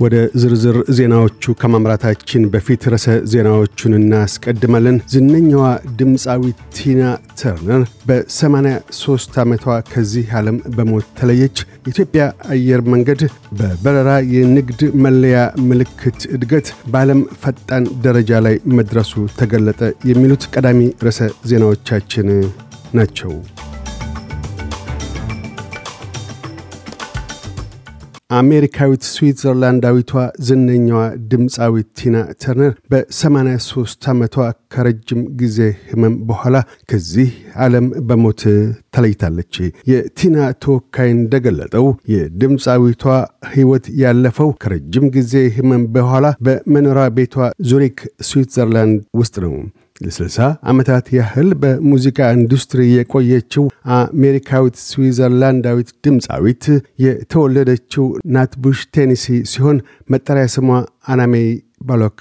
ወደ 0.00 0.14
ዝርዝር 0.40 0.76
ዜናዎቹ 0.96 1.54
ከማምራታችን 1.60 2.42
በፊት 2.52 2.82
ርዕሰ 2.92 3.06
ዜናዎቹን 3.32 3.92
እናስቀድማለን። 3.98 4.96
ዝነኛዋ 5.12 5.64
ድምፃዊት 6.00 6.58
ቲና 6.76 7.02
ተርነር 7.40 7.82
በ83 8.08 9.38
ዓመቷ 9.42 9.64
ከዚህ 9.90 10.34
ዓለም 10.38 10.58
በሞት 10.76 11.08
ተለየች። 11.20 11.56
የኢትዮጵያ 11.80 12.22
አየር 12.54 12.82
መንገድ 12.94 13.22
በበረራ 13.60 14.10
የንግድ 14.34 14.82
መለያ 15.04 15.38
ምልክት 15.68 16.20
እድገት 16.36 16.68
በዓለም 16.92 17.22
ፈጣን 17.42 17.86
ደረጃ 18.06 18.40
ላይ 18.46 18.56
መድረሱ 18.78 19.12
ተገለጠ። 19.40 19.80
የሚሉት 20.10 20.44
ቀዳሚ 20.54 20.82
ርዕሰ 21.06 21.20
ዜናዎቻችን 21.50 22.28
ናቸው። 22.94 23.32
አሜሪካዊት 28.30 29.02
ስዊትዘርላንዳዊቷ 29.08 30.12
ዝነኛዋ 30.46 31.00
ድምፃዊት 31.32 31.88
ቲና 31.98 32.14
ተርነር 32.42 32.72
በ83 32.92 34.08
ዓመቷ 34.12 34.34
ከረጅም 34.74 35.20
ጊዜ 35.40 35.58
ህመም 35.90 36.14
በኋላ 36.30 36.56
ከዚህ 36.90 37.30
ዓለም 37.66 37.86
በሞት 38.08 38.42
ተለይታለች። 38.96 39.54
የቲና 39.92 40.36
ተወካይ 40.64 41.10
እንደገለጠው 41.14 41.86
የድምፃዊቷ 42.14 43.04
ሕይወት 43.52 43.86
ያለፈው 44.02 44.50
ከረጅም 44.62 45.06
ጊዜ 45.16 45.34
ህመም 45.56 45.84
በኋላ 45.96 46.26
በመኖሪያ 46.46 47.06
ቤቷ 47.18 47.36
ዙሪክ 47.70 47.98
ስዊትዘርላንድ 48.28 49.00
ውስጥ 49.20 49.36
ነው። 49.46 49.54
ለ60 50.00 50.38
ዓመታት 50.70 51.06
ያህል 51.16 51.48
በሙዚቃ 51.60 52.18
ኢንዱስትሪ 52.36 52.80
የቆየችው 52.90 53.64
አሜሪካዊት 53.98 54.76
ስዊዘርላንዳዊት 54.86 55.90
ድምፃዊት 56.06 56.64
የተወለደችው 57.04 58.04
ናትቡሽ 58.36 58.80
ቴነሲ 58.96 59.24
ሲሆን 59.52 59.78
መጠሪያ 60.14 60.48
ስሟ 60.56 60.68
አና 61.12 61.30
ሜይ 61.30 61.48
ባሎክ 61.88 62.20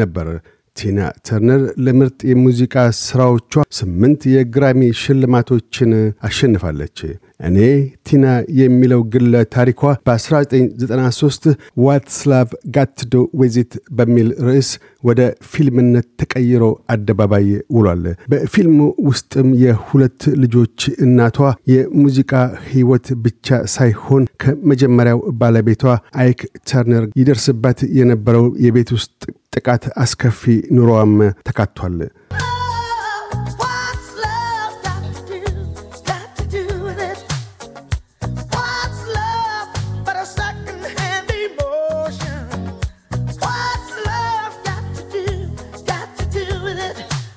ነበር። 0.00 0.28
ቲና 0.76 0.98
ተርነር 1.26 1.62
ለምርጥ 1.84 2.18
የሙዚቃ 2.30 2.74
ሥራዎቿ 2.98 3.52
ስምንት 3.76 4.22
የግራሚ 4.32 4.80
ሽልማቶችን 5.00 5.92
አሸንፋለች። 6.28 6.98
እኔ 7.40 7.58
ቲና 8.08 8.26
የሚለው 8.58 9.00
ግለ 9.12 9.42
ታሪኳ 9.54 9.80
በ1993 10.06 11.48
ዋትስላቭ 11.84 12.46
ጋትዶ 12.76 13.14
ዌዚት 13.40 13.72
በሚል 13.96 14.28
ርዕስ 14.46 14.70
ወደ 15.04 15.20
ፊልምነት 15.50 16.06
ተቀይሮ 16.20 16.62
አደባባይ 16.94 17.46
ውሏል። 17.76 18.02
በፊልሙ 18.32 18.78
ውስጥም 19.08 19.48
የሁለት 19.62 20.22
ልጆች 20.42 20.78
እናቷ 21.06 21.38
የሙዚቃ 21.72 22.32
ሕይወት 22.68 23.08
ብቻ 23.24 23.46
ሳይሆን 23.76 24.24
ከመጀመሪያው 24.44 25.20
ባለቤቷ 25.40 25.84
አይክ 26.22 26.40
ተርነር 26.70 27.04
ይደርስባት 27.20 27.80
የነበረው 27.98 28.46
የቤት 28.66 28.92
ውስጥ 28.96 29.12
ጥቃት 29.56 29.84
አስከፊ 29.96 30.42
ኑሮዋም 30.76 31.12
ተካቷል። 31.48 31.94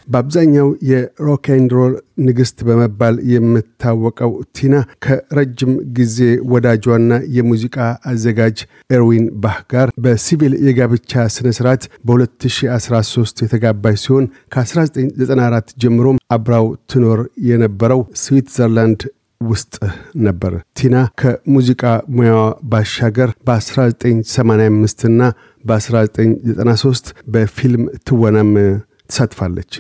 በአብዛኛው 0.09 0.67
የሮክንሮል 0.89 1.93
ንግሥት 2.25 2.59
በመባል 2.67 3.15
የምታወቀው 3.31 4.31
ቲና 4.57 4.75
ከረጅም 5.05 5.73
ጊዜ 5.97 6.17
ወዳጇና 6.53 6.97
የሙዚቃ 7.35 7.77
አዘጋጅ 8.11 8.57
ኤርዊን 8.93 9.27
ባህ 9.43 9.59
ጋር 9.73 9.89
በሲቪል 10.05 10.55
የጋብቻ 10.67 11.27
ሥነ 11.35 11.49
ሥርዓት 11.57 11.85
በ2013 12.09 13.45
የተጋባች 13.45 14.01
ሲሆን 14.03 14.25
ከ1994 14.55 15.73
ጀምሮም 15.83 16.19
አብራው 16.31 16.67
ትኖር 16.91 17.21
የነበረው 17.49 18.03
ስዊትዘርላንድ 18.23 19.01
ውስጥ 19.41 19.75
ነበር። 20.23 20.53
ቲና 20.77 20.95
ከሙዚቃ 21.19 21.83
ሙያዋ 22.15 22.41
ባሻገር 22.71 23.29
በ1985 23.47 25.05
እና 25.09 25.21
በ1993 25.63 27.13
በፊልም 27.27 27.85
ትወናም 28.03 28.51
ትሳትፋለች። 29.09 29.73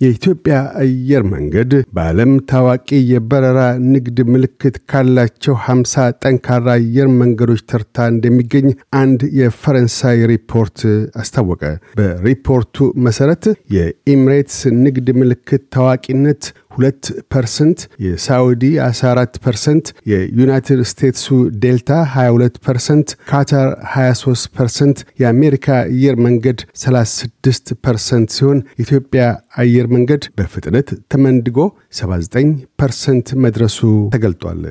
የኢትዮጵያ 0.00 0.56
አየር 0.80 1.22
መንገድ 1.30 1.70
በዓለም 1.94 2.32
ታዋቂ 2.50 2.88
የበረራ 3.10 3.60
ንግድ 3.88 4.18
ምልክት 4.32 4.76
ካላቸው 4.90 5.54
50 5.64 6.04
ጠንካራ 6.22 6.66
አየር 6.74 7.08
መንገዶች 7.20 7.62
ተርታ 7.70 8.06
እንደሚገኝ 8.12 8.68
አንድ 9.00 9.22
የፈረንሳይ 9.40 10.20
ሪፖርት 10.32 10.78
አስታወቀ። 11.22 11.62
በሪፖርቱ 11.98 12.76
መሠረት 13.06 13.46
የኢምሬትስ 13.76 14.60
ንግድ 14.84 15.08
ምልክት 15.20 15.64
ታዋቂነት 15.76 16.44
ሁለት 16.78 17.04
ፐርሰንት፣ 17.32 17.78
የሳውዲ 18.04 18.64
14 18.84 19.38
ፐርሰንት፣ 19.44 19.86
የዩናይትድ 20.10 20.80
ስቴትሱ 20.90 21.26
ዴልታ 21.62 21.90
22 22.12 22.60
ፐርሰንት፣ 22.66 23.08
ካታር 23.30 23.68
23 23.94 24.26
ፐርሰንት፣ 24.58 24.98
የአሜሪካ 25.22 25.66
አየር 25.88 26.16
መንገድ 26.26 26.58
36 26.82 27.74
ፐርሰንት 27.86 28.28
ሲሆን 28.36 28.60
ኢትዮጵያ 28.78 29.24
አየር 29.58 29.88
መንገድ 29.88 30.22
በፍጥነት 30.38 30.88
ተመንድጎ 31.12 31.58
79 31.98 32.52
ፐርሰንት 32.82 33.28
መድረሱ 33.44 33.78
ተገልጧል። 34.14 34.62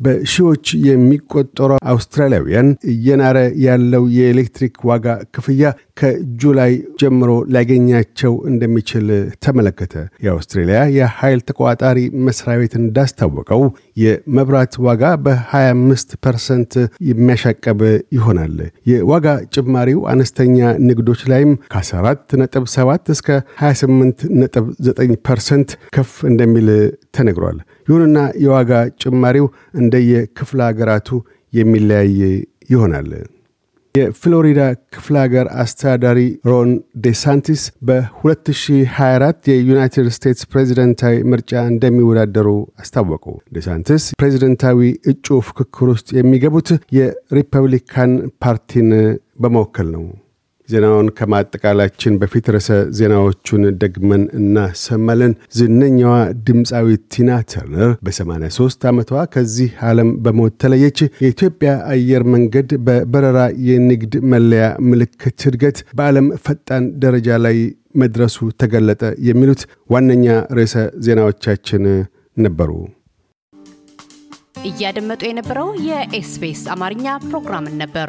በሺዎች 0.00 0.66
የሚቆጠሩ 0.86 1.70
አውስትራሊያውያን 1.92 2.68
እየናረ 2.92 3.38
ያለው 3.64 4.04
የኤሌክትሪክ 4.16 4.74
ዋጋ 4.90 5.06
ክፍያ 5.36 5.70
ከጁላይ 6.00 6.72
ጀምሮ 7.00 7.30
ሊያገኛቸው 7.52 8.32
እንደሚችል 8.50 9.06
ተመለከተ። 9.44 9.94
የአውስትሬልያ 10.24 10.80
የኃይል 10.96 11.40
ተቆጣጣሪ 11.48 11.98
መስሪያ 12.26 12.56
ቤት 12.60 12.74
እንዳስታወቀው 12.80 13.62
የመብራት 14.02 14.74
ዋጋ 14.86 15.02
በ25 15.24 16.14
ፐርሰንት 16.24 16.72
የሚያሻቀብ 17.10 17.80
ይሆናል። 18.16 18.56
የዋጋ 18.90 19.26
ጭማሪው 19.54 20.00
አነስተኛ 20.12 20.58
ንግዶች 20.88 21.22
ላይም 21.32 21.52
ከ14 21.74 22.38
ነጥብ 22.40 22.64
7 22.76 23.12
እስከ 23.16 23.28
28 23.62 24.24
ነጥብ 24.40 24.66
9 24.88 25.18
ፐርሰንት 25.28 25.68
ከፍ 25.96 26.12
እንደሚል 26.30 26.68
ተነግሯል። 27.18 27.58
ይሁንና 27.88 28.18
የዋጋ 28.44 28.72
ጭማሪው 29.02 29.48
እንደየክፍለ 29.80 30.60
ሀገራቱ 30.68 31.10
የሚለያይ 31.52 32.14
ይሆናል። 32.70 33.10
የፍሎሪዳ 33.94 34.60
ክፍለ 34.94 35.14
ሀገር 35.22 35.46
አስተዳዳሪ 35.62 36.18
ሮን 36.48 36.68
ዴሳንቲስ 37.04 37.62
በ2024 37.88 39.48
የዩናይትድ 39.52 40.08
ስቴትስ 40.16 40.42
ፕሬዚደንታዊ 40.52 41.16
ምርጫ 41.32 41.52
እንደሚወዳደሩ 41.70 42.48
አስታወቁ። 42.82 43.24
ዴሳንቲስ 43.56 44.04
ፕሬዚደንታዊ 44.20 44.80
እጩ 45.12 45.40
ፍክክር 45.48 45.88
ውስጥ 45.94 46.08
የሚገቡት 46.18 46.70
የሪፐብሊካን 46.98 48.12
ፓርቲን 48.44 48.90
በመወከል 49.38 49.90
ነው። 49.96 50.04
ዜናውን 50.68 51.08
ከማጠቃላችን 51.18 52.18
በፊት 52.20 52.46
ርዕሰ 52.54 52.68
ዜናዎቹን 52.98 53.62
ደግመን 53.82 54.22
እናሰማለን። 54.38 55.32
ዝነኛዋ 55.58 56.14
ድምፃዊት 56.48 57.02
ቲና 57.14 57.30
ተርነር 57.52 57.90
በ83 58.04 58.86
ዓመቷ 58.90 59.22
ከዚህ 59.34 59.70
ዓለም 59.88 60.10
በሞት 60.24 60.56
ተለየች። 60.64 61.00
የኢትዮጵያ 61.18 61.72
አየር 61.94 62.24
መንገድ 62.34 62.70
በበረራ 62.86 63.38
የንግድ 63.68 64.14
መለያ 64.32 64.66
ምልክት 64.90 65.40
እድገት 65.50 65.80
በዓለም 65.98 66.28
ፈጣን 66.46 66.86
ደረጃ 67.04 67.38
ላይ 67.46 67.58
መድረሱ 67.98 68.38
ተገለጠ። 68.60 69.02
የሚሉት 69.28 69.62
ዋነኛ 69.90 70.26
ርዕሰ 70.56 70.74
ዜናዎቻችን 71.06 71.84
ነበሩ። 72.36 72.70
እያደመጡ 74.68 75.22
የነበረው 75.26 75.68
የኤስቢኤስ 75.88 76.62
አማርኛ 76.74 77.06
ፕሮግራምን 77.26 77.76
ነበር። 77.82 78.08